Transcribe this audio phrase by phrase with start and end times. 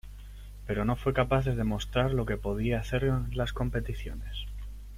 [0.65, 4.47] Pero no fue capaz de demostrar lo que podía hacer en las competiciones.